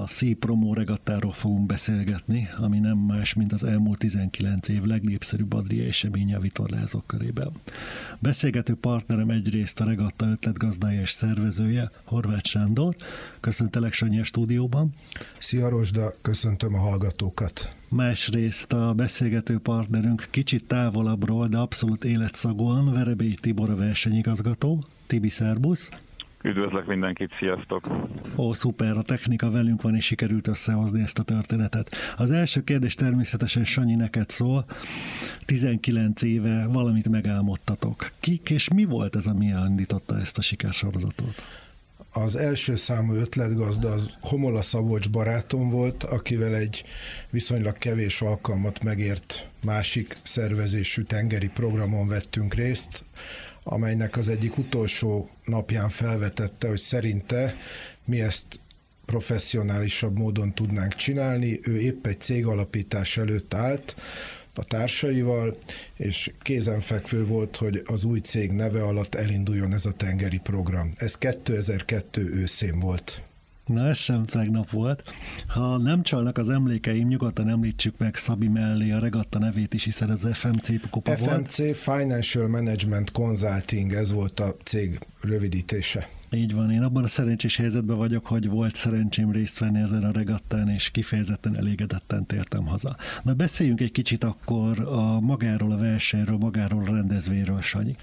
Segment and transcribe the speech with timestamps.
[0.00, 5.52] A Sea Promo regattáról fogunk beszélgetni, ami nem más, mint az elmúlt 19 év legnépszerűbb
[5.52, 7.52] Adria eseménye a vitorlázók körében.
[8.18, 12.96] Beszélgető partnerem egyrészt a regatta ötletgazdája és szervezője, Horváth Sándor.
[13.40, 14.94] Köszöntelek Sanyi a stúdióban.
[15.38, 17.74] Szia Rosda, köszöntöm a hallgatókat.
[17.88, 24.84] Másrészt a beszélgető partnerünk kicsit távolabbról, de abszolút életszagúan Verebély Tibor a versenyigazgató.
[25.06, 25.88] Tibi, szerbusz!
[26.42, 27.88] Üdvözlök mindenkit, sziasztok!
[28.36, 31.96] Ó, szuper, a technika velünk van, és sikerült összehozni ezt a történetet.
[32.16, 34.64] Az első kérdés természetesen Sanyi neked szól.
[35.44, 38.10] 19 éve valamit megálmodtatok.
[38.20, 41.42] Kik és mi volt ez, ami elindította ezt a sikersorozatot?
[42.12, 46.84] Az első számú ötletgazda az Homola Szabolcs barátom volt, akivel egy
[47.30, 53.04] viszonylag kevés alkalmat megért másik szervezésű tengeri programon vettünk részt,
[53.62, 57.56] amelynek az egyik utolsó napján felvetette, hogy szerinte
[58.04, 58.60] mi ezt
[59.04, 61.60] professzionálisabb módon tudnánk csinálni.
[61.62, 63.96] Ő épp egy cégalapítás előtt állt,
[64.54, 65.56] a társaival,
[65.96, 70.90] és kézenfekvő volt, hogy az új cég neve alatt elinduljon ez a tengeri program.
[70.96, 73.22] Ez 2002 őszén volt.
[73.72, 75.02] Na, ez sem tegnap volt.
[75.46, 80.10] Ha nem csalnak az emlékeim, nyugodtan említsük meg Szabi mellé a regatta nevét is, hiszen
[80.10, 81.52] ez FMC kupa FMC volt.
[81.52, 86.08] FMC Financial Management Consulting, ez volt a cég rövidítése.
[86.32, 90.12] Így van, én abban a szerencsés helyzetben vagyok, hogy volt szerencsém részt venni ezen a
[90.12, 92.96] regattán, és kifejezetten elégedetten tértem haza.
[93.22, 97.96] Na beszéljünk egy kicsit akkor a magáról a versenyről, magáról a rendezvényről, Sanyi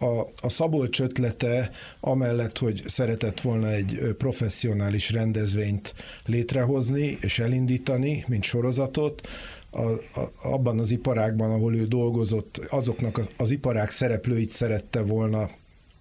[0.00, 1.70] a, a Szabolcs ötlete,
[2.00, 5.94] amellett, hogy szeretett volna egy professzionális rendezvényt
[6.26, 9.28] létrehozni és elindítani, mint sorozatot,
[9.70, 15.50] a, a, abban az iparágban, ahol ő dolgozott, azoknak az, az iparág szereplőit szerette volna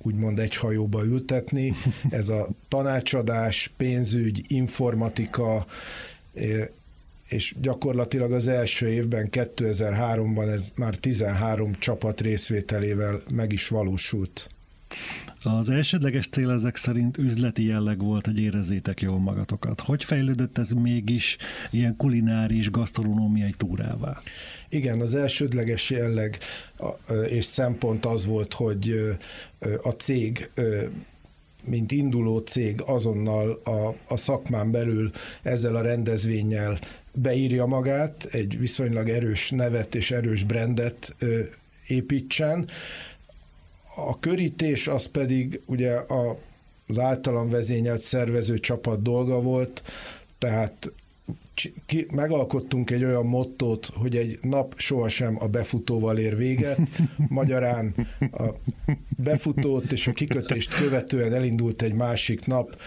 [0.01, 1.73] úgymond egy hajóba ültetni.
[2.09, 5.65] Ez a tanácsadás, pénzügy, informatika,
[7.29, 14.49] és gyakorlatilag az első évben, 2003-ban ez már 13 csapat részvételével meg is valósult.
[15.43, 19.81] Az elsődleges cél ezek szerint üzleti jelleg volt, hogy érezzétek jól magatokat.
[19.81, 21.37] Hogy fejlődött ez mégis
[21.71, 24.21] ilyen kulináris, gasztronómiai túrává?
[24.69, 26.37] Igen, az elsődleges jelleg
[27.29, 29.17] és szempont az volt, hogy
[29.83, 30.49] a cég
[31.69, 36.79] mint induló cég azonnal a, a szakmán belül ezzel a rendezvényel
[37.13, 41.15] beírja magát, egy viszonylag erős nevet és erős brandet
[41.87, 42.67] építsen.
[43.95, 46.37] A körítés az pedig ugye a,
[46.87, 49.83] az általam vezényelt szervező csapat dolga volt,
[50.37, 50.91] tehát
[51.85, 56.79] ki, megalkottunk egy olyan mottót, hogy egy nap sohasem a befutóval ér véget.
[57.29, 58.49] Magyarán a
[59.17, 62.77] befutót és a kikötést követően elindult egy másik nap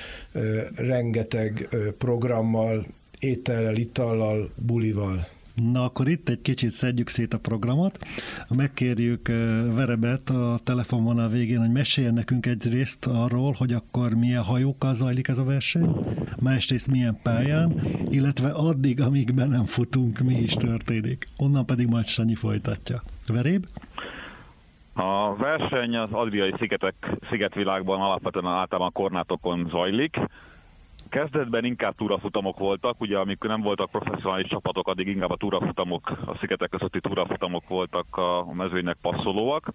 [0.77, 1.69] rengeteg
[1.99, 2.87] programmal,
[3.19, 5.25] étellel, itallal, bulival.
[5.54, 7.98] Na akkor itt egy kicsit szedjük szét a programot.
[8.48, 9.28] Megkérjük
[9.74, 15.28] Verebet a telefonvonal végén, hogy meséljen nekünk egy részt arról, hogy akkor milyen hajókkal zajlik
[15.28, 15.94] ez a verseny,
[16.41, 17.80] másrészt milyen pályán,
[18.10, 21.28] illetve addig, amíg be nem futunk, mi is történik.
[21.36, 23.02] Onnan pedig majd Sanyi folytatja.
[23.26, 23.66] Veréb?
[24.94, 26.94] A verseny az Adriai szigetek,
[27.30, 30.16] szigetvilágban alapvetően általában kornátokon zajlik.
[31.12, 36.36] Kezdetben inkább túrafutamok voltak, ugye amikor nem voltak professzionális csapatok, addig inkább a túrafutamok, a
[36.40, 39.68] szigetek közötti túrafutamok voltak a mezőnynek passzolóak.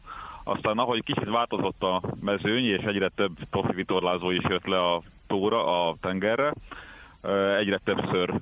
[0.43, 5.01] Aztán ahogy kicsit változott a mezőny, és egyre több profi vitorlázó is jött le a
[5.27, 6.53] tóra, a tengerre,
[7.57, 8.33] egyre többször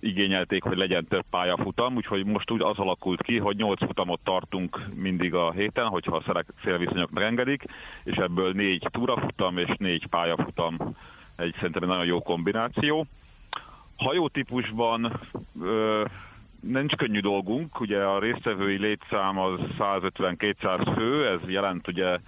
[0.00, 4.80] igényelték, hogy legyen több pályafutam, úgyhogy most úgy az alakult ki, hogy 8 futamot tartunk
[4.94, 7.64] mindig a héten, hogyha a szélviszonyok megengedik,
[8.04, 10.76] és ebből négy túrafutam és négy pályafutam
[11.36, 13.06] egy szerintem egy nagyon jó kombináció.
[13.96, 15.20] Hajótípusban
[15.62, 16.04] ö,
[16.60, 22.18] nincs könnyű dolgunk, ugye a résztvevői létszám az 150-200 fő, ez jelent ugye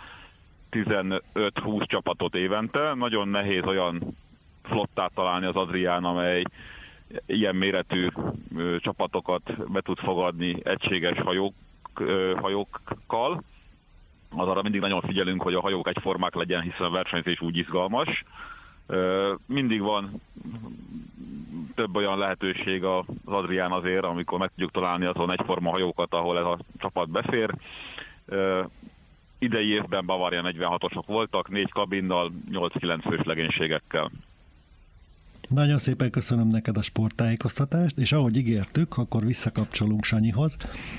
[0.71, 2.95] 15-20 csapatot évente.
[2.95, 4.16] Nagyon nehéz olyan
[4.62, 6.43] flottát találni az Adrián, amely
[7.27, 8.09] ilyen méretű
[8.57, 11.54] ö, csapatokat be tud fogadni egységes hajók,
[11.95, 13.42] ö, hajókkal.
[14.36, 18.25] Az arra mindig nagyon figyelünk, hogy a hajók egyformák legyen, hiszen a versenyzés úgy izgalmas.
[19.47, 20.21] Mindig van
[21.74, 26.44] több olyan lehetőség az Adrián azért, amikor meg tudjuk találni azon egyforma hajókat, ahol ez
[26.44, 27.54] a csapat befér.
[29.38, 34.10] Idei évben Bavaria 46-osok voltak, négy kabinnal, 8-9 fős legénységekkel.
[35.48, 40.57] Nagyon szépen köszönöm neked a sporttájékoztatást, és ahogy ígértük, akkor visszakapcsolunk Sanyihoz,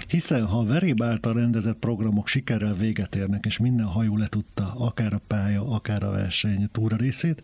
[0.07, 5.13] hiszen ha a Veréb által rendezett programok sikerrel véget érnek, és minden hajó letudta akár
[5.13, 7.44] a pálya, akár a verseny túra részét,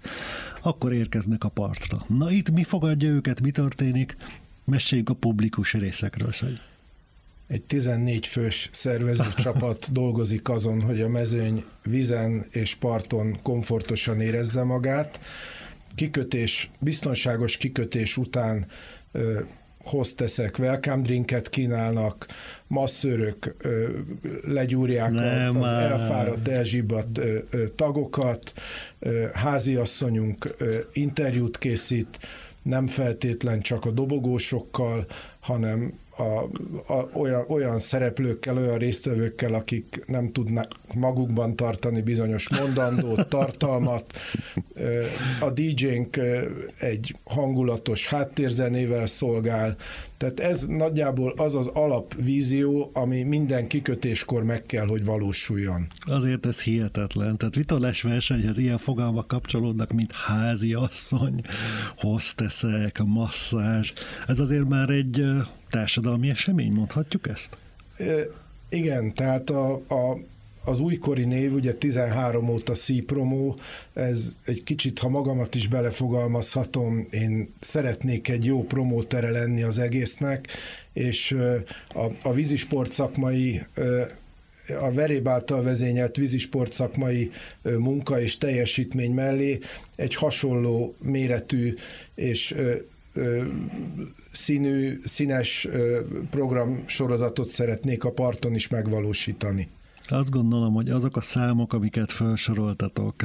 [0.61, 2.05] akkor érkeznek a partra.
[2.07, 4.17] Na itt mi fogadja őket, mi történik?
[4.63, 6.59] Meséljünk a publikus részekről, Sanyi.
[7.47, 14.63] Egy 14 fős szervező csapat dolgozik azon, hogy a mezőny vízen és parton komfortosan érezze
[14.63, 15.19] magát.
[15.95, 18.65] Kikötés, biztonságos kikötés után
[19.83, 22.25] hosteszek welcome drinket kínálnak,
[22.67, 23.89] masszörök ö,
[24.45, 28.53] legyúrják a, az elfáradt, elzsibadt ö, ö, tagokat,
[28.99, 32.19] ö, háziasszonyunk ö, interjút készít,
[32.63, 35.05] nem feltétlen csak a dobogósokkal,
[35.39, 36.43] hanem a,
[36.93, 44.13] a, olyan, olyan szereplőkkel, olyan résztvevőkkel, akik nem tudnak magukban tartani bizonyos mondandót, tartalmat.
[45.39, 46.19] A DJ-nk
[46.79, 49.75] egy hangulatos háttérzenével szolgál,
[50.17, 55.87] tehát ez nagyjából az az alapvízió, ami minden kikötéskor meg kell, hogy valósuljon.
[56.05, 57.37] Azért ez hihetetlen.
[57.37, 61.41] Tehát vitorlás versenyhez ilyen fogalmak kapcsolódnak, mint házi asszony,
[61.97, 63.93] hosteszek, masszázs.
[64.27, 65.25] Ez azért már egy
[65.73, 67.57] társadalmi esemény, mondhatjuk ezt?
[68.69, 70.17] Igen, tehát a, a,
[70.65, 73.53] az újkori név, ugye 13 óta C-Promo,
[73.93, 80.47] ez egy kicsit, ha magamat is belefogalmazhatom, én szeretnék egy jó promótere lenni az egésznek,
[80.93, 81.37] és
[81.93, 83.61] a, a vízisport szakmai
[84.81, 87.31] a Veréb által vezényelt vízisport szakmai
[87.61, 89.59] munka és teljesítmény mellé
[89.95, 91.73] egy hasonló méretű
[92.15, 92.55] és
[94.31, 95.67] színű, színes
[96.29, 99.67] programsorozatot szeretnék a parton is megvalósítani.
[100.07, 103.15] Azt gondolom, hogy azok a számok, amiket felsoroltatok,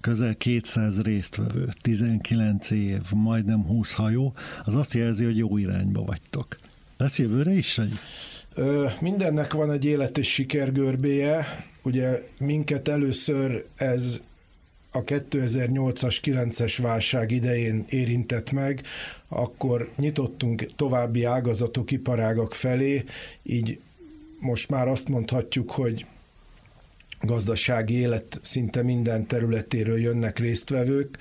[0.00, 4.34] közel 200 résztvevő, 19 év, majdnem 20 hajó,
[4.64, 6.56] az azt jelzi, hogy jó irányba vagytok.
[6.96, 7.92] Lesz jövőre is, egy?
[9.00, 11.46] Mindennek van egy élet és sikergörbéje.
[11.82, 14.20] Ugye minket először ez
[14.90, 18.82] a 2008-as, 9-es válság idején érintett meg,
[19.28, 23.04] akkor nyitottunk további ágazatok, iparágak felé,
[23.42, 23.78] így
[24.40, 26.06] most már azt mondhatjuk, hogy
[27.20, 31.18] gazdasági élet szinte minden területéről jönnek résztvevők,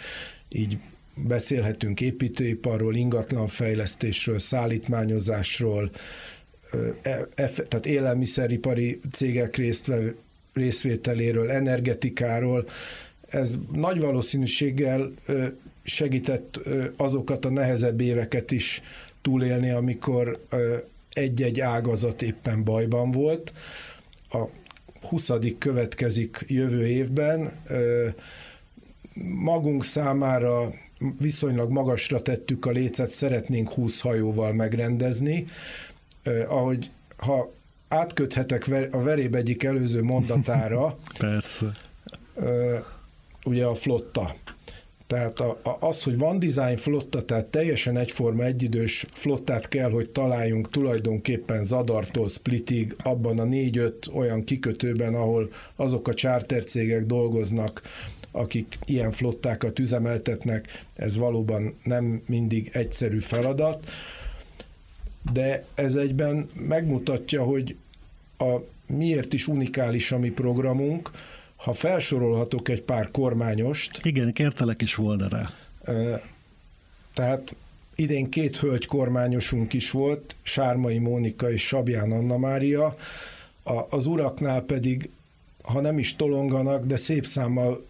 [0.49, 0.77] így
[1.15, 5.91] beszélhetünk építőiparról, ingatlanfejlesztésről, szállítmányozásról,
[7.01, 9.59] e, e, tehát élelmiszeripari cégek
[10.53, 12.67] részvételéről, energetikáról,
[13.27, 15.11] ez nagy valószínűséggel
[15.83, 16.59] segített
[16.97, 18.81] azokat a nehezebb éveket is
[19.21, 20.39] túlélni, amikor
[21.13, 23.53] egy-egy ágazat éppen bajban volt.
[24.29, 24.43] A
[25.01, 25.31] 20.
[25.57, 27.49] következik jövő évben.
[29.23, 30.73] Magunk számára
[31.19, 35.45] viszonylag magasra tettük a lécet, szeretnénk 20 hajóval megrendezni.
[36.47, 37.53] Ahogy ha
[37.87, 41.85] átköthetek a veréb egyik előző mondatára, Persze
[43.47, 44.35] ugye a flotta.
[45.07, 50.09] Tehát a, a, az, hogy van design flotta, tehát teljesen egyforma egyidős flottát kell, hogy
[50.09, 57.81] találjunk tulajdonképpen Zadartól Splitig, abban a négy-öt olyan kikötőben, ahol azok a chartercégek dolgoznak,
[58.31, 63.87] akik ilyen flottákat üzemeltetnek, ez valóban nem mindig egyszerű feladat,
[65.33, 67.75] de ez egyben megmutatja, hogy
[68.37, 68.55] a,
[68.87, 71.11] miért is unikális a mi programunk,
[71.57, 74.05] ha felsorolhatok egy pár kormányost.
[74.05, 75.49] Igen, kértelek is volna rá.
[77.13, 77.55] Tehát
[77.95, 82.95] idén két hölgy kormányosunk is volt, Sármai Mónika és Sabján Anna Mária,
[83.63, 85.09] a, az uraknál pedig,
[85.63, 87.85] ha nem is tolonganak, de szép számmal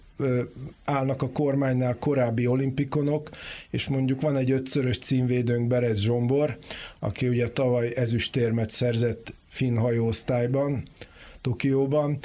[0.86, 3.30] állnak a kormánynál korábbi olimpikonok,
[3.70, 6.58] és mondjuk van egy ötszörös címvédőnk Berez Zsombor,
[7.00, 10.84] aki ugye tavaly ezüstérmet szerzett finn hajóosztályban,
[11.42, 12.18] Tokióban,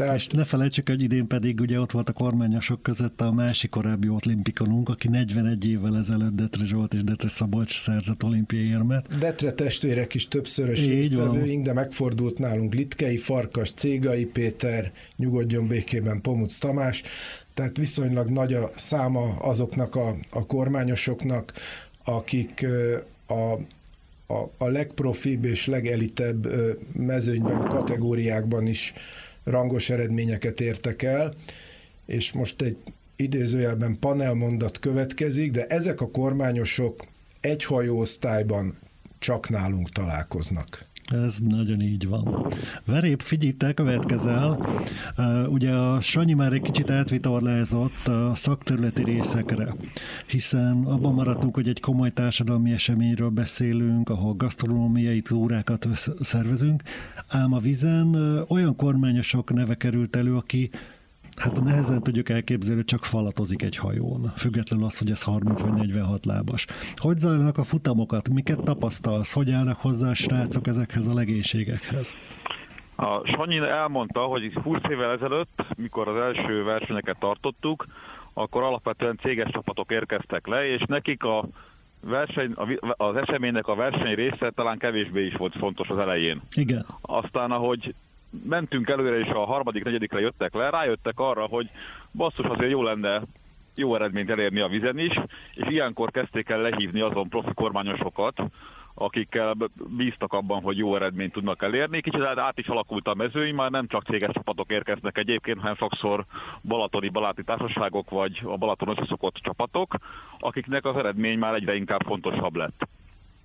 [0.00, 0.16] tehát...
[0.16, 4.08] És ne felejtsük, hogy idén pedig ugye ott volt a kormányosok között a másik korábbi
[4.08, 9.18] olimpikonunk, aki 41 évvel ezelőtt Detre Zsolt és Detre Szabolcs szerzett olimpiai érmet.
[9.18, 16.58] Detre testvérek is többszörös résztvevőink, de megfordult nálunk Litkei Farkas, Cégai Péter, nyugodjon békében Pomuc
[16.58, 17.02] Tamás,
[17.54, 21.52] tehát viszonylag nagy a száma azoknak a, a kormányosoknak,
[22.04, 22.66] akik
[23.26, 23.52] a,
[24.34, 26.48] a, a legprofibb és legelitebb
[26.92, 28.92] mezőnyben, kategóriákban is
[29.50, 31.34] rangos eredményeket értek el,
[32.06, 32.76] és most egy
[33.16, 37.04] idézőjelben panelmondat következik, de ezek a kormányosok
[37.40, 38.78] egy hajóosztályban
[39.18, 40.86] csak nálunk találkoznak.
[41.10, 42.46] Ez nagyon így van.
[42.84, 44.58] Verép, figyelj, te következel.
[45.48, 49.74] Ugye a Sanyi már egy kicsit átvitorlázott a szakterületi részekre,
[50.26, 55.88] hiszen abban maradtunk, hogy egy komoly társadalmi eseményről beszélünk, ahol gasztronómiai túrákat
[56.20, 56.82] szervezünk,
[57.28, 58.14] ám a vizen
[58.48, 60.70] olyan kormányosok neve került elő, aki
[61.40, 65.72] Hát nehezen tudjuk elképzelni, hogy csak falatozik egy hajón, függetlenül az, hogy ez 30 vagy
[65.72, 66.66] 46 lábas.
[66.96, 68.28] Hogy zajlanak a futamokat?
[68.28, 69.32] Miket tapasztalsz?
[69.32, 72.14] Hogy állnak hozzá a srácok ezekhez a legénységekhez?
[72.96, 77.86] A Sanyi elmondta, hogy 20 évvel ezelőtt, mikor az első versenyeket tartottuk,
[78.32, 81.48] akkor alapvetően céges csapatok érkeztek le, és nekik a
[82.00, 82.54] verseny,
[82.96, 86.40] az eseménynek a verseny része talán kevésbé is volt fontos az elején.
[86.54, 86.86] Igen.
[87.00, 87.94] Aztán, ahogy
[88.44, 91.68] mentünk előre, és a harmadik, negyedikre jöttek le, rájöttek arra, hogy
[92.12, 93.22] basszus azért jó lenne
[93.74, 95.20] jó eredményt elérni a vizen is,
[95.54, 98.42] és ilyenkor kezdték el lehívni azon profi kormányosokat,
[98.94, 99.54] akikkel
[99.96, 102.00] bíztak abban, hogy jó eredményt tudnak elérni.
[102.00, 106.24] Kicsit át is alakult a mezőny, már nem csak céges csapatok érkeznek egyébként, hanem sokszor
[106.62, 109.94] balatoni baláti társaságok, vagy a Balaton összeszokott csapatok,
[110.38, 112.88] akiknek az eredmény már egyre inkább fontosabb lett.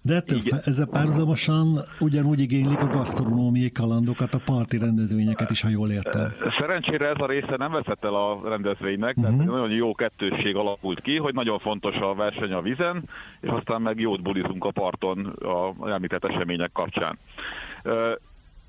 [0.06, 5.92] De ettől ezzel párhuzamosan ugyanúgy igénylik a gasztronómiai kalandokat, a parti rendezvényeket is, ha jól
[5.92, 6.34] értem.
[6.60, 9.36] Szerencsére ez a része nem veszett el a rendezvénynek, uh-huh.
[9.36, 13.04] tehát nagyon jó kettősség alakult ki, hogy nagyon fontos a verseny a vizen,
[13.42, 17.18] és aztán meg jót bulizunk a parton a említett események kapcsán.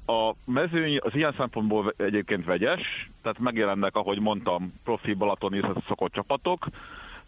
[0.06, 6.66] A mezőny az ilyen szempontból egyébként vegyes, tehát megjelennek, ahogy mondtam, profi balatoni szokott csapatok,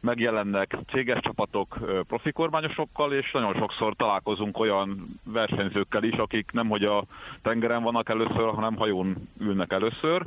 [0.00, 1.78] megjelennek céges csapatok
[2.08, 7.04] profi kormányosokkal, és nagyon sokszor találkozunk olyan versenyzőkkel is, akik nem hogy a
[7.42, 10.22] tengeren vannak először, hanem hajón ülnek először,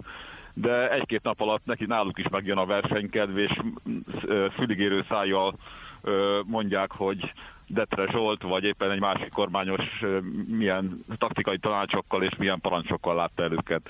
[0.54, 3.52] de egy-két nap alatt neki náluk is megjön a versenykedv, és
[4.54, 5.54] füligérő szájjal
[6.46, 7.34] mondják, hogy
[7.68, 10.04] Detre Zsolt, vagy éppen egy másik kormányos
[10.48, 13.82] milyen taktikai tanácsokkal és milyen parancsokkal látta el.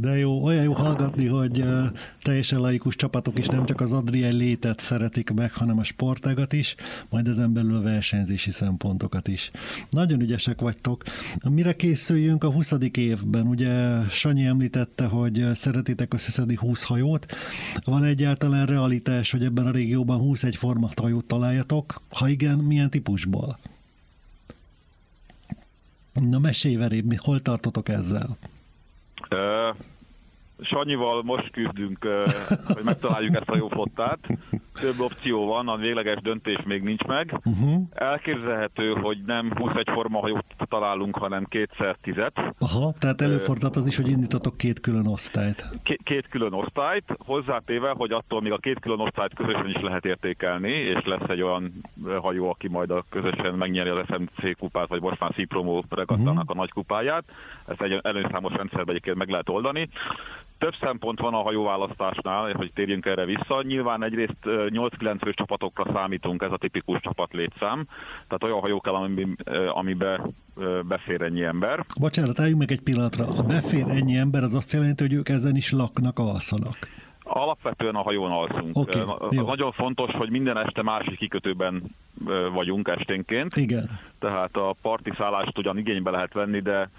[0.00, 1.64] De jó, olyan jó hallgatni, hogy
[2.22, 6.74] teljesen laikus csapatok is nem csak az Adrien létet szeretik meg, hanem a sportágat is,
[7.08, 9.50] majd ezen belül a versenyzési szempontokat is.
[9.90, 11.02] Nagyon ügyesek vagytok.
[11.50, 12.72] Mire készüljünk a 20.
[12.92, 13.46] évben?
[13.46, 17.26] Ugye Sanyi említette, hogy szeretitek összeszedni 20 hajót.
[17.84, 22.02] Van egyáltalán realitás, hogy ebben a régióban 21 format hajót találjatok?
[22.08, 23.58] Ha igen, milyen típusból?
[26.12, 28.36] Na mesélj verébb, hol tartotok ezzel?
[30.64, 32.08] Sanyival most küzdünk,
[32.66, 34.18] hogy megtaláljuk ezt a jó flottát.
[34.80, 37.40] Több opció van, a végleges döntés még nincs meg.
[37.44, 37.82] Uh-huh.
[37.94, 42.40] Elképzelhető, hogy nem 21 forma hajót találunk, hanem kétszer tizet.
[42.58, 45.68] Aha, tehát előfordult az is, hogy indítotok két külön osztályt.
[45.82, 50.04] Két, két külön osztályt, hozzátéve, hogy attól még a két külön osztályt közösen is lehet
[50.04, 51.72] értékelni, és lesz egy olyan
[52.20, 56.50] hajó, aki majd a közösen megnyeri az SMC kupát, vagy most már Cipromo regattának uh-huh.
[56.50, 57.24] a nagy kupáját.
[57.72, 59.88] Ezt egy előszámos rendszerben egyébként meg lehet oldani.
[60.58, 63.62] Több szempont van a hajóválasztásnál, hogy térjünk erre vissza.
[63.62, 67.86] Nyilván egyrészt 8-9 fős csapatokra számítunk, ez a tipikus csapat létszám.
[68.14, 69.38] Tehát olyan hajók kell, amiben,
[69.68, 70.20] amibe
[70.82, 71.84] befér ennyi ember.
[72.00, 73.26] Bocsánat, álljunk meg egy pillanatra.
[73.26, 76.76] A befér ennyi ember, az azt jelenti, hogy ők ezen is laknak, alszanak.
[77.24, 78.76] Alapvetően a hajón alszunk.
[78.76, 79.46] Okay, jó.
[79.46, 81.82] Nagyon fontos, hogy minden este másik kikötőben
[82.52, 83.56] vagyunk esténként.
[83.56, 83.90] Igen.
[84.18, 86.90] Tehát a parti szállást ugyan igénybe lehet venni, de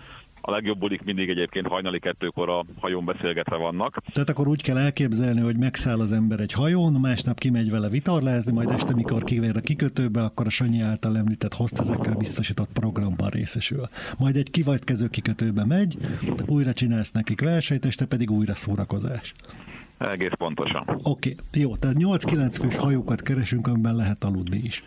[0.46, 3.98] a legjobb bulik mindig egyébként hajnali kettőkor a hajón beszélgetve vannak.
[4.14, 8.52] Tehát akkor úgy kell elképzelni, hogy megszáll az ember egy hajón, másnap kimegy vele vitorlázni,
[8.52, 13.88] majd este, mikor kivér a kikötőbe, akkor a Sanyi által említett hostezekkel biztosított programban részesül.
[14.18, 15.98] Majd egy kivagykező kikötőbe megy,
[16.46, 19.34] újra csinálsz nekik versenyt, este pedig újra szórakozás.
[19.98, 20.84] Egész pontosan.
[20.88, 21.62] Oké, okay.
[21.62, 24.84] jó, tehát 8-9 fős hajókat keresünk, amiben lehet aludni is.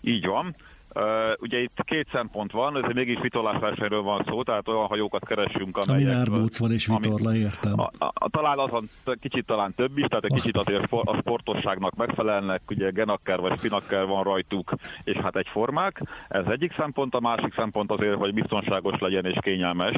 [0.00, 0.54] Így van.
[0.94, 5.76] Uh, ugye itt két szempont van, ez mégis vitorlásversenyről van szó, tehát olyan hajókat keresünk,
[5.76, 6.08] amelyek...
[6.08, 7.80] Ami árbóc van és vitorla, értem.
[7.80, 8.88] A, a, a, talán azon
[9.20, 14.06] kicsit talán több is, tehát egy kicsit azért a sportosságnak megfelelnek, ugye genakker vagy spinakker
[14.06, 14.72] van rajtuk,
[15.04, 16.02] és hát egyformák.
[16.28, 19.96] Ez egyik szempont, a másik szempont azért, hogy biztonságos legyen és kényelmes.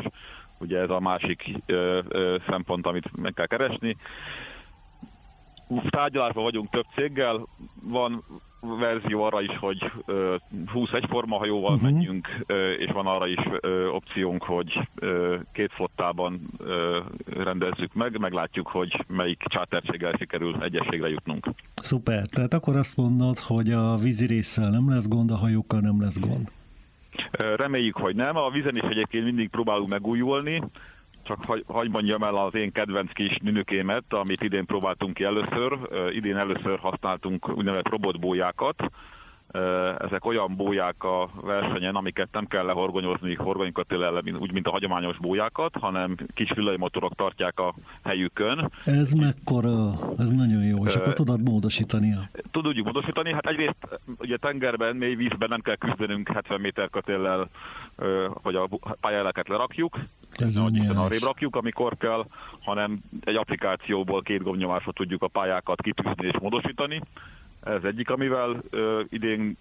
[0.59, 3.97] Ugye ez a másik ö, ö, szempont, amit meg kell keresni
[5.90, 7.47] tárgyalásban vagyunk több céggel,
[7.82, 8.25] van
[8.61, 9.93] verzió arra is, hogy
[10.73, 11.90] 21 formahajóval uh-huh.
[11.90, 12.29] menjünk,
[12.79, 13.38] és van arra is
[13.93, 14.88] opciónk, hogy
[15.52, 16.40] két flottában
[17.37, 21.49] rendezzük meg, meglátjuk, hogy melyik csáterséggel sikerül egyességre jutnunk.
[21.75, 26.00] Szuper, tehát akkor azt mondod, hogy a vízi résszel nem lesz gond, a hajókkal nem
[26.00, 26.50] lesz gond.
[27.57, 28.37] Reméljük, hogy nem.
[28.37, 30.62] A vízen is egyébként mindig próbálunk megújulni,
[31.23, 35.79] csak hagy, hagy mondjam el az én kedvenc kis nünökémet, amit idén próbáltunk ki először.
[36.12, 38.83] Idén először használtunk úgynevezett robotbójákat,
[39.99, 45.76] ezek olyan bóják a versenyen, amiket nem kell lehorgonyozni horgonykötélel, úgy, mint a hagyományos bójákat,
[45.80, 48.71] hanem kis villanymotorok tartják a helyükön.
[48.85, 52.14] Ez mekkora, ez nagyon jó, és akkor tudod módosítani.
[52.50, 57.49] Tudjuk módosítani, hát egyrészt ugye tengerben, mély vízben nem kell küzdenünk 70 méter kötéllel,
[58.42, 58.69] hogy a
[59.00, 59.99] pályáeleket lerakjuk,
[60.33, 62.26] ez arrébb rakjuk, amikor kell,
[62.61, 67.02] hanem egy applikációból két gombnyomásra tudjuk a pályákat kitűzni és módosítani.
[67.62, 69.57] Ez egyik, amivel ö, idén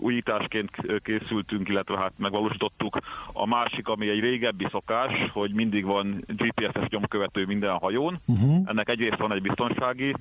[0.00, 0.70] újításként
[1.02, 2.98] készültünk, illetve hát megvalósítottuk.
[3.32, 8.20] A másik, ami egy régebbi szokás, hogy mindig van GPS-es nyomkövető minden hajón.
[8.26, 8.62] Uh-huh.
[8.64, 10.14] Ennek egyrészt van egy biztonsági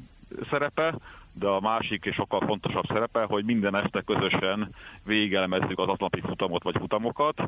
[0.49, 0.95] szerepe,
[1.39, 4.69] de a másik és sokkal fontosabb szerepe, hogy minden este közösen
[5.03, 7.41] végigelemezzük az atlanti futamot vagy futamokat.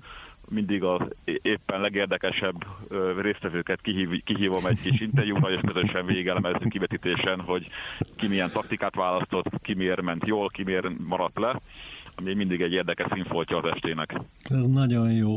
[0.49, 2.65] Mindig az éppen legérdekesebb
[3.21, 7.67] résztvevőket kihív, kihívom egy kis interjúra, és közösen végigelemezzük kivetítésen, hogy
[8.15, 11.59] ki milyen taktikát választott, ki miért ment jól, ki miért maradt le,
[12.15, 14.19] ami mindig egy érdekes színfoltja az estének.
[14.43, 15.35] Ez nagyon jó.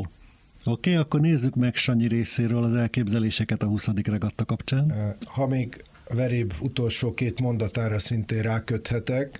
[0.65, 3.89] Oké, okay, akkor nézzük meg Sanyi részéről az elképzeléseket a 20.
[4.05, 4.93] regatta kapcsán.
[5.35, 5.83] Ha még
[6.15, 9.39] veréb utolsó két mondatára szintén ráköthetek.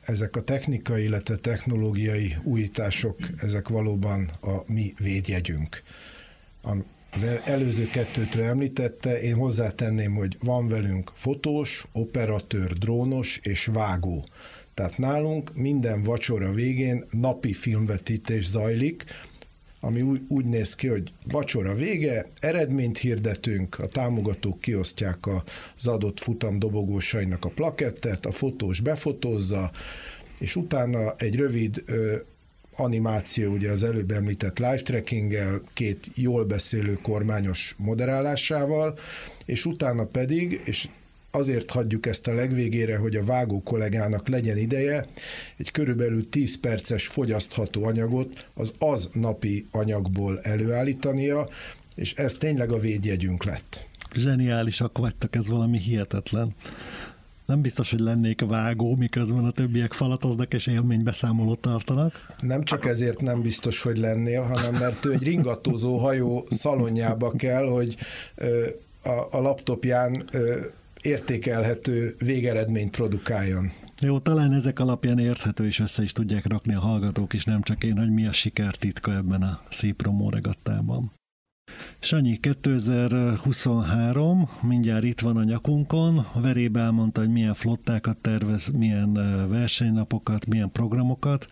[0.00, 5.82] Ezek a technikai, illetve technológiai újítások, ezek valóban a mi védjegyünk.
[7.12, 14.24] Az előző kettőtől említette, én hozzátenném, hogy van velünk fotós, operatőr, drónos és vágó.
[14.74, 19.04] Tehát nálunk minden vacsora végén napi filmvetítés zajlik,
[19.80, 25.18] ami úgy, úgy néz ki, hogy vacsora vége, eredményt hirdetünk, a támogatók kiosztják
[25.76, 29.70] az adott futam dobogósainak a plakettet, a fotós befotózza,
[30.38, 32.16] és utána egy rövid ö,
[32.76, 38.98] animáció, ugye az előbb említett live trackinggel, két jól beszélő kormányos moderálásával,
[39.44, 40.88] és utána pedig, és
[41.30, 45.06] azért hagyjuk ezt a legvégére, hogy a vágó kollégának legyen ideje
[45.56, 51.48] egy körülbelül 10 perces fogyasztható anyagot az az napi anyagból előállítania,
[51.94, 53.88] és ez tényleg a védjegyünk lett.
[54.14, 56.54] Zseniálisak vagytok, ez valami hihetetlen.
[57.46, 62.26] Nem biztos, hogy lennék vágó, miközben a többiek falatoznak és élménybeszámolót tartanak.
[62.40, 67.66] Nem csak ezért nem biztos, hogy lennél, hanem mert ő egy ringatózó hajó szalonjába kell,
[67.66, 67.96] hogy
[69.02, 70.24] a, a laptopján
[71.02, 73.70] értékelhető végeredményt produkáljon.
[74.00, 77.84] Jó, talán ezek alapján érthető és össze is tudják rakni a hallgatók is, nem csak
[77.84, 81.12] én, hogy mi a siker titka ebben a szép promó regattában.
[81.98, 89.12] Sanyi, 2023, mindjárt itt van a nyakunkon, Veréb elmondta, hogy milyen flottákat tervez, milyen
[89.48, 91.48] versenynapokat, milyen programokat.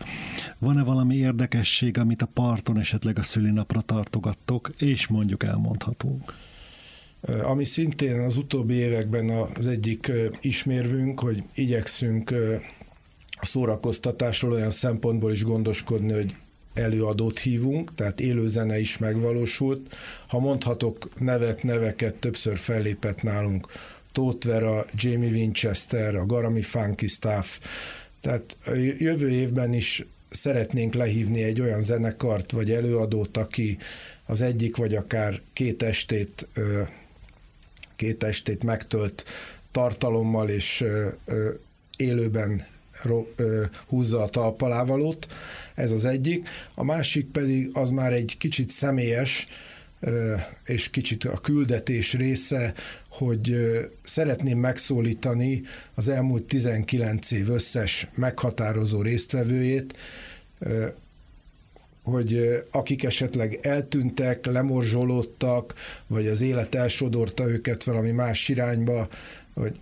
[0.57, 6.33] Van-e valami érdekesség, amit a parton esetleg a szülinapra tartogattok, és mondjuk elmondhatunk?
[7.21, 12.33] Ami szintén az utóbbi években az egyik ismérvünk, hogy igyekszünk
[13.39, 16.35] a szórakoztatásról olyan szempontból is gondoskodni, hogy
[16.73, 19.95] előadót hívunk, tehát élőzene is megvalósult.
[20.27, 23.67] Ha mondhatok nevet, neveket, többször fellépett nálunk
[24.11, 27.59] Tóth Vera, Jamie Winchester, a Garami Funky Staff,
[28.21, 28.57] tehát
[28.97, 33.77] jövő évben is szeretnénk lehívni egy olyan zenekart vagy előadót, aki
[34.25, 36.47] az egyik vagy akár két estét
[37.99, 39.25] két estét megtölt
[39.71, 40.83] tartalommal és
[41.97, 42.65] élőben
[43.87, 45.27] húzza a talpalávalót,
[45.75, 46.47] ez az egyik.
[46.73, 49.47] A másik pedig az már egy kicsit személyes,
[50.65, 52.73] és kicsit a küldetés része,
[53.09, 53.55] hogy
[54.03, 55.61] szeretném megszólítani
[55.93, 59.97] az elmúlt 19 év összes meghatározó résztvevőjét,
[62.03, 65.73] hogy akik esetleg eltűntek, lemorzsolódtak,
[66.07, 69.07] vagy az élet elsodorta őket valami más irányba,
[69.53, 69.79] hogy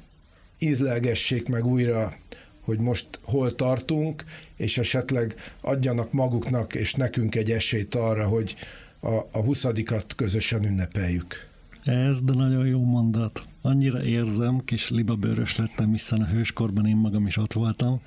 [0.59, 2.13] ízlelgessék meg újra,
[2.61, 4.23] hogy most hol tartunk,
[4.55, 8.55] és esetleg adjanak maguknak és nekünk egy esélyt arra, hogy
[8.99, 11.47] a, a huszadikat közösen ünnepeljük.
[11.83, 13.43] Ez de nagyon jó mondat.
[13.61, 18.01] Annyira érzem, kis libabőrös lettem, hiszen a hőskorban én magam is ott voltam,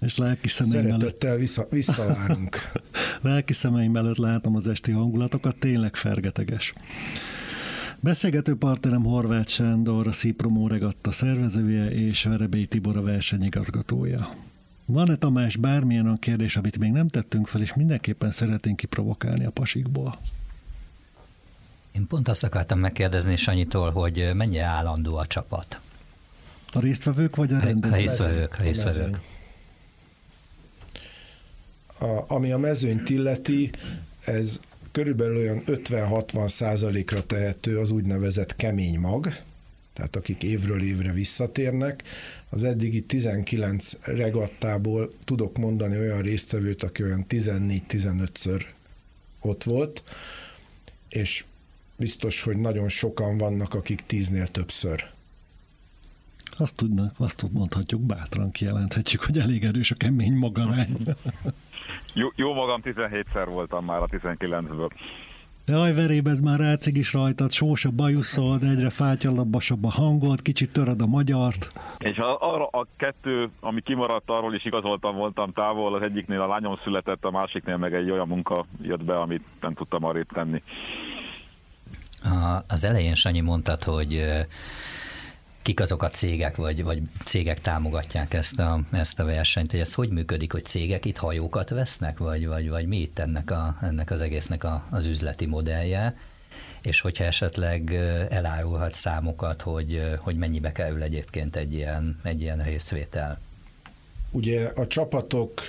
[0.00, 2.72] és lelki szemeim Szeretettel vissza, visszavárunk.
[3.20, 6.72] lelki szemeim előtt látom az esti hangulatokat, tényleg fergeteges.
[8.00, 14.34] Beszélgető partnerem Horváth Sándor, a Szipromó Regatta szervezője és Verebély Tibor a versenyigazgatója.
[14.84, 19.50] Van-e Tamás bármilyen olyan kérdés, amit még nem tettünk fel, és mindenképpen szeretnénk kiprovokálni a
[19.50, 20.18] pasikból?
[21.92, 25.80] Én pont azt akartam megkérdezni Sanyitól, hogy mennyire állandó a csapat?
[26.72, 27.92] A résztvevők vagy a rendezők?
[27.92, 29.20] A résztvevők, a résztvevők
[32.00, 33.70] a, ami a mezőnyt illeti,
[34.24, 34.60] ez
[34.92, 39.28] körülbelül olyan 50-60 százalékra tehető az úgynevezett kemény mag,
[39.92, 42.02] tehát akik évről évre visszatérnek.
[42.48, 48.62] Az eddigi 19 regattából tudok mondani olyan résztvevőt, aki olyan 14-15-ször
[49.40, 50.04] ott volt,
[51.08, 51.44] és
[51.96, 55.04] biztos, hogy nagyon sokan vannak, akik tíznél többször.
[56.56, 60.96] Azt tudnak, azt mondhatjuk, bátran kijelenthetjük, hogy elég erős a kemény magarány.
[62.12, 64.90] Jó, jó magam 17-szer voltam már a 19-ből.
[65.66, 70.72] Jaj, veréb, ez már rácig is rajtad, sós a bajuszod, egyre fátyalabbasabb a hangod, kicsit
[70.72, 71.72] töröd a magyart.
[71.98, 76.78] És arra a kettő, ami kimaradt, arról is igazoltam, voltam távol, az egyiknél a lányom
[76.84, 80.62] született, a másiknél meg egy olyan munka jött be, amit nem tudtam arra tenni.
[82.22, 84.24] A, az elején Sanyi mondtad, hogy
[85.62, 89.94] kik azok a cégek, vagy, vagy cégek támogatják ezt a, ezt a versenyt, hogy ez
[89.94, 94.10] hogy működik, hogy cégek itt hajókat vesznek, vagy, vagy, vagy mi itt ennek, a, ennek
[94.10, 96.16] az egésznek a, az üzleti modellje,
[96.82, 97.94] és hogyha esetleg
[98.30, 103.40] elárulhat számokat, hogy, hogy mennyibe kerül egyébként egy ilyen, egy ilyen részvétel.
[104.32, 105.66] Ugye a csapatok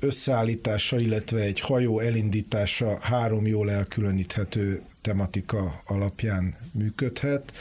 [0.00, 7.52] összeállítása, illetve egy hajó elindítása három jól elkülöníthető tematika alapján működhet.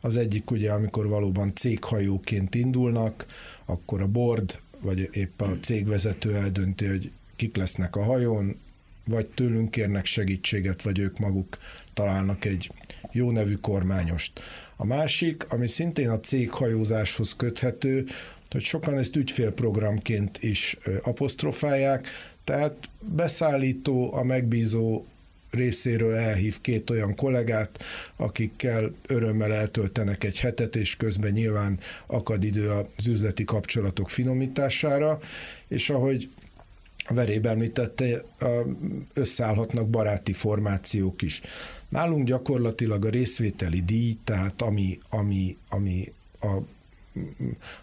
[0.00, 3.26] Az egyik ugye, amikor valóban céghajóként indulnak,
[3.64, 8.56] akkor a board, vagy épp a cégvezető eldönti, hogy kik lesznek a hajón,
[9.04, 11.58] vagy tőlünk kérnek segítséget, vagy ők maguk
[11.94, 12.70] találnak egy
[13.12, 14.40] jó nevű kormányost.
[14.76, 18.06] A másik, ami szintén a céghajózáshoz köthető,
[18.50, 22.08] hogy sokan ezt ügyfélprogramként is apostrofálják,
[22.44, 25.04] tehát beszállító, a megbízó
[25.50, 27.84] részéről elhív két olyan kollégát,
[28.16, 35.18] akikkel örömmel eltöltenek egy hetet, és közben nyilván akad idő az üzleti kapcsolatok finomítására,
[35.68, 36.28] és ahogy
[37.08, 38.24] Veréb említette,
[39.14, 41.40] összeállhatnak baráti formációk is.
[41.88, 46.58] Nálunk gyakorlatilag a részvételi díj, tehát ami, ami, ami a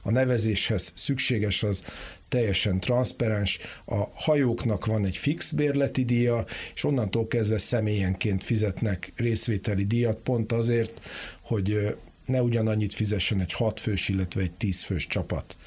[0.01, 1.83] a nevezéshez szükséges, az
[2.27, 3.59] teljesen transzparens.
[3.85, 10.51] A hajóknak van egy fix bérleti díja, és onnantól kezdve személyenként fizetnek részvételi díjat, pont
[10.51, 11.05] azért,
[11.41, 15.57] hogy ne ugyanannyit fizessen egy 6 fős, illetve egy 10 fős csapat.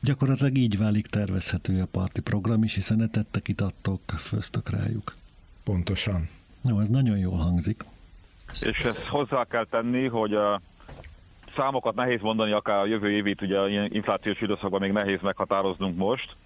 [0.00, 5.16] Gyakorlatilag így válik tervezhető a parti program is, hiszen etettek, itattok, főztök rájuk.
[5.64, 6.28] Pontosan.
[6.64, 7.84] Jó, ez nagyon jól hangzik.
[8.60, 10.60] És ezt hozzá kell tenni, hogy a
[11.56, 16.36] számokat nehéz mondani, akár a jövő évét, ugye ilyen inflációs időszakban még nehéz meghatároznunk most.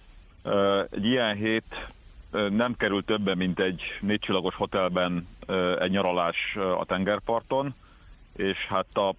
[0.91, 1.87] Egy ilyen hét
[2.49, 5.27] nem kerül többen, mint egy négycsillagos hotelben
[5.79, 7.75] egy nyaralás a tengerparton,
[8.35, 9.13] és hát a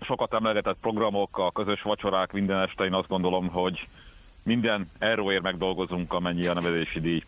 [0.00, 3.88] sokat emlegetett programok, a közös vacsorák minden este, én azt gondolom, hogy
[4.42, 7.22] minden euróért megdolgozunk, amennyi a nevezési díj.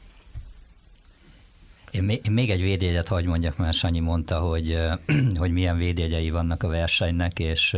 [1.90, 4.79] Én még egy védjegyet hagy mondjak, mert Sanyi mondta, hogy,
[5.38, 7.77] hogy milyen védjegyei vannak a versenynek, és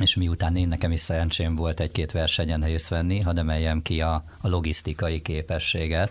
[0.00, 4.24] és miután én nekem is szerencsém volt egy-két versenyen részt venni, hadd emeljem ki a,
[4.40, 6.10] a logisztikai képességet.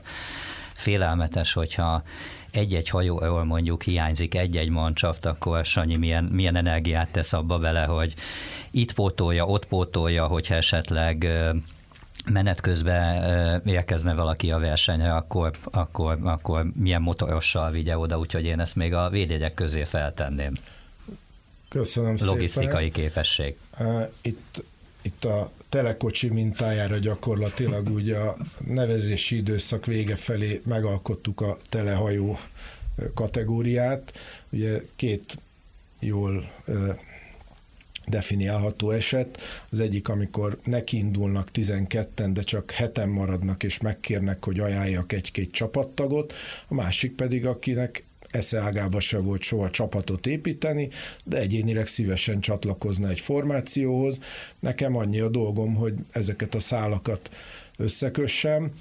[0.74, 2.04] Félelmetes, hogyha
[2.52, 8.14] egy-egy hajóról mondjuk hiányzik egy-egy mancsaft, akkor Sanyi milyen, milyen energiát tesz abba bele, hogy
[8.72, 11.28] itt pótolja, ott pótolja, hogyha esetleg
[12.32, 18.60] menet közben érkezne valaki a versenyre, akkor, akkor, akkor milyen motorossal vigye oda, úgyhogy én
[18.60, 20.54] ezt még a védjegyek közé feltenném.
[21.70, 22.92] Köszönöm Logisztikai szépen.
[22.92, 23.58] képesség.
[24.22, 24.64] Itt,
[25.02, 28.36] itt a telekocsi mintájára gyakorlatilag ugye a
[28.66, 32.38] nevezési időszak vége felé megalkottuk a telehajó
[33.14, 34.18] kategóriát.
[34.50, 35.38] Ugye két
[36.00, 36.52] jól
[38.08, 39.42] definiálható eset.
[39.70, 46.34] Az egyik, amikor nekiindulnak 12-en, de csak heten maradnak, és megkérnek, hogy ajánljak egy-két csapattagot,
[46.68, 50.90] a másik pedig, akinek esze ágába se volt soha csapatot építeni,
[51.24, 54.20] de egyénileg szívesen csatlakozna egy formációhoz.
[54.60, 57.30] Nekem annyi a dolgom, hogy ezeket a szálakat
[57.78, 58.72] összekössem,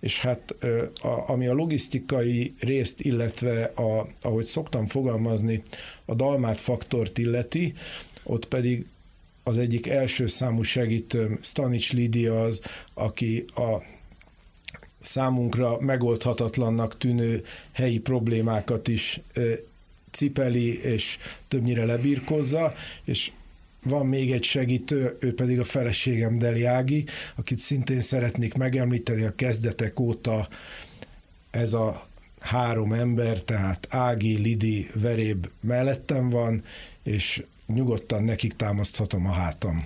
[0.00, 0.54] és hát
[1.02, 5.62] a, ami a logisztikai részt, illetve a, ahogy szoktam fogalmazni,
[6.04, 7.74] a dalmát faktort illeti,
[8.22, 8.86] ott pedig
[9.42, 12.60] az egyik első számú segítőm, Stanics Lidia az,
[12.94, 13.82] aki a
[15.00, 19.20] számunkra megoldhatatlannak tűnő helyi problémákat is
[20.10, 23.32] cipeli, és többnyire lebírkozza, és
[23.82, 27.04] van még egy segítő, ő pedig a feleségem Deli Ági,
[27.34, 30.48] akit szintén szeretnék megemlíteni a kezdetek óta.
[31.50, 32.02] Ez a
[32.40, 36.62] három ember, tehát Ági, Lidi, Veréb mellettem van,
[37.02, 39.84] és nyugodtan nekik támaszthatom a hátam.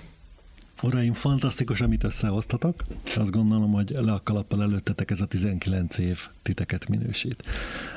[0.81, 2.83] Uraim, fantasztikus, amit összehoztatok.
[3.15, 7.43] Azt gondolom, hogy le a kalappal előttetek ez a 19 év titeket minősít.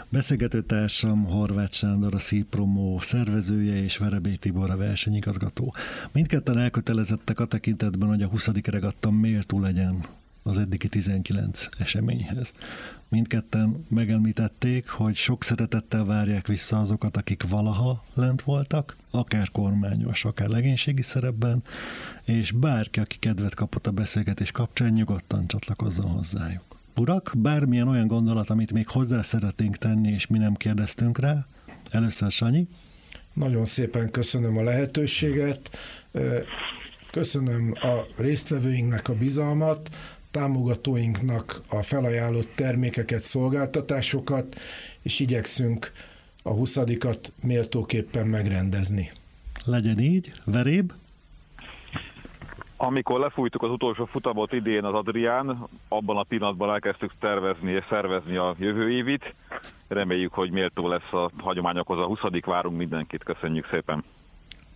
[0.08, 5.74] Beszélgető társam Horváth Sándor, a Szípromó szervezője és Verebé Tibor a versenyigazgató.
[6.12, 8.48] Mindketten elkötelezettek a tekintetben, hogy a 20.
[8.64, 10.04] regattam méltó legyen
[10.42, 12.52] az eddigi 19 eseményhez.
[13.10, 20.48] Mindketten megemlítették, hogy sok szeretettel várják vissza azokat, akik valaha lent voltak, akár kormányos, akár
[20.48, 21.62] legénységi szerepben,
[22.24, 26.62] és bárki, aki kedvet kapott a beszélgetés kapcsán, nyugodtan csatlakozzon hozzájuk.
[26.96, 31.46] Urak, bármilyen olyan gondolat, amit még hozzá szeretnénk tenni, és mi nem kérdeztünk rá,
[31.90, 32.68] először Sanyi.
[33.32, 35.70] Nagyon szépen köszönöm a lehetőséget,
[37.10, 39.90] köszönöm a résztvevőinknek a bizalmat,
[40.30, 44.54] támogatóinknak a felajánlott termékeket, szolgáltatásokat,
[45.02, 45.92] és igyekszünk
[46.42, 49.10] a huszadikat méltóképpen megrendezni.
[49.64, 50.32] Legyen így.
[50.44, 50.92] Veréb?
[52.76, 58.36] Amikor lefújtuk az utolsó futamot idén az Adrián, abban a pillanatban elkezdtük tervezni és szervezni
[58.36, 59.34] a jövő évit.
[59.88, 63.24] Reméljük, hogy méltó lesz a hagyományokhoz a 20 várunk mindenkit.
[63.24, 64.04] Köszönjük szépen!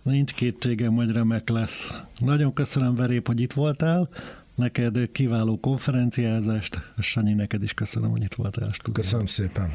[0.01, 2.03] Nincs kétségem, hogy remek lesz.
[2.19, 4.09] Nagyon köszönöm, Verép, hogy itt voltál.
[4.55, 8.71] Neked kiváló konferenciázást, Sanyi, neked is köszönöm, hogy itt voltál.
[8.93, 9.71] Köszönöm szépen.